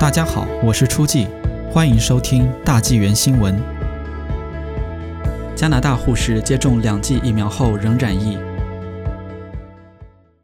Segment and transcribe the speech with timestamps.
[0.00, 1.26] 大家好，我是初季，
[1.72, 3.60] 欢迎收听大纪元新闻。
[5.56, 8.38] 加拿大护士接种两剂疫苗后仍染疫。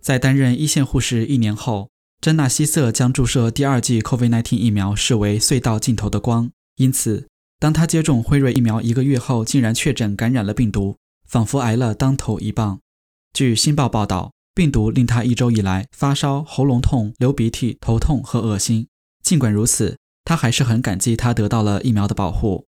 [0.00, 1.90] 在担任一线护士一年后，
[2.20, 6.50] 珍娜希瑟将注射第二剂 COVID-19 疫苗视为隧道尽头的光。
[6.74, 7.28] 因此，
[7.60, 10.96] 当她接种辉瑞疫苗一个月后，竟然确诊感染了病毒，
[11.28, 12.80] 仿佛挨了当头一棒。
[13.32, 18.88] 据《新报》报道，病毒令她一周以来发烧、喉咙痛、流鼻涕、头痛和恶心。
[19.26, 22.64] 尽管如此，他还是很感激他得到了疫苗的保护。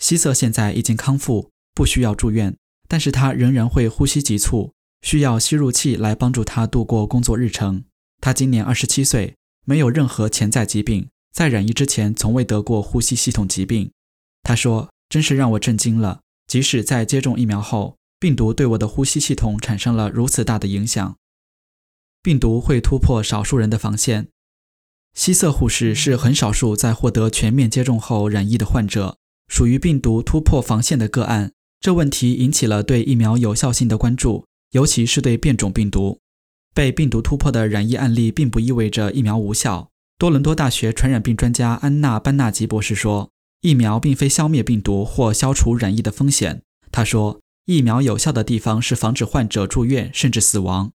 [0.00, 2.56] 希瑟现在已经康复，不需要住院，
[2.88, 7.84] 但是他仍然会呼吸急促，需要吸入器来帮助他度过工作日程。
[8.20, 13.92] 他今年二十七岁，没有任何潜在疾病，在染疫之前从未得过呼吸系统疾病。
[14.42, 21.16] 他说：“真是让我震惊了，即使在接种疫苗后，病毒对我的呼吸系统产生了如此大的影响。
[22.20, 24.26] 病毒会突破少数人的防线。”
[25.14, 31.52] 希瑟护士是很少数在获得全面接种后染疫的患者，属于病毒突破防线的个案。
[31.80, 36.20] 这问题引起了对疫苗有效性的关注，尤其是对变种病毒。
[36.72, 39.90] 被病毒突破的染疫案例并不意味着疫苗无效。
[40.16, 43.30] 多伦多大学传染病专家安娜·班纳吉博士说
[43.62, 50.92] ：“疫苗并非消灭病毒或消除染疫的风险。”他说：“疫苗有效的地方是防止患者住院甚至死亡。”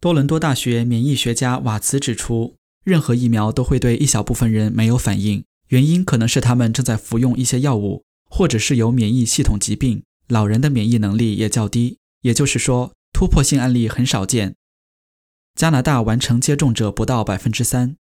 [0.00, 2.56] 多伦多大学免疫学家瓦茨指出。
[2.84, 10.02] 任何疫苗都会对一小部分人没有反应，原因可能是他们正在服用一些药物，或者是有免疫系统疾病。
[10.28, 14.54] 老人的免疫能力也较低，也就是说，突破性案例很少见。
[15.54, 17.96] 加拿大完成接种者不到百分之三。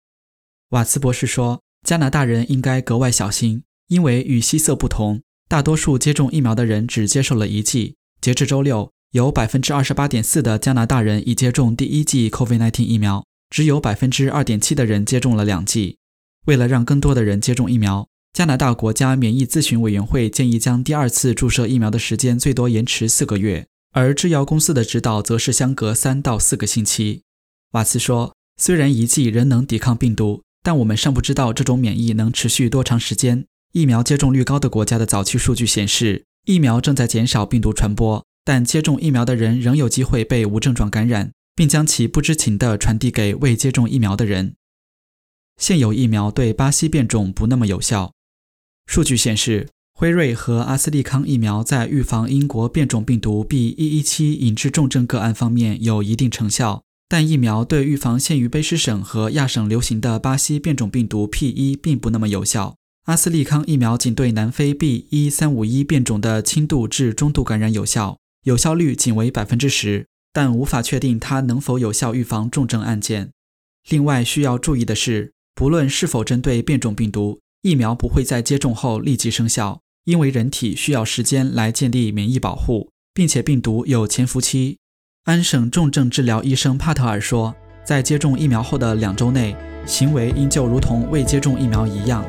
[0.70, 7.96] 瓦茨博士说，加拿大人应该格外小心，因为与西瑟不同，大多数接种疫苗的人只接受了一剂。
[8.20, 13.26] 截至周六，有百分之二十八点四的加拿大人已接种第一剂 COVID-19 疫苗。
[13.52, 15.98] 只有百分之二点七的人接种了两剂。
[16.48, 27.24] 为了让更多的人接种疫苗，加拿大国家免疫咨询委员会建议将第二次注射疫苗的时间最多延迟四个月，而制药公司的指导则是相隔三到四个星期。
[27.74, 33.46] 瓦茨说：“虽然一剂仍能抵抗病毒，但我们尚不知道这种免疫能持续多长时间。
[33.74, 44.56] 疫苗接种率高的国家的早期数据显示，疫苗正在减少病毒传播，但接种疫苗的人仍有机会被无症状感染。”并将其不知情地传递给未接种疫苗的人。
[45.58, 48.14] 现有疫苗对巴西变种不那么有效。
[48.88, 62.76] 数据显示，辉瑞和阿斯利康疫苗在预防英国变种病毒 B.1.1.7 引致重症个案方面有一定成效，但疫苗对预防现于卑诗省和亚省流行的巴西变种病毒 P.1 并不那么有效。
[63.06, 70.08] 阿斯利康疫苗仅对南非 B.1.351 变种的轻度至中度感染有效，有效率仅为百分之十。
[70.34, 73.32] 但无法确定它能否有效预防重症案件。
[73.90, 84.78] 另外需要注意的是，不论是否针对变种病毒，疫苗不会在接种后立即生效，因为人体需要时间来建立免疫保护，并且病毒有潜伏期。
[85.26, 89.56] 安省重症治疗医生帕特尔说，在接种疫苗后的两周内，
[89.86, 92.26] 行为应就如同未接种疫苗一样，